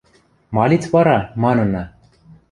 [0.55, 1.83] –Ма лиц вара?– манына.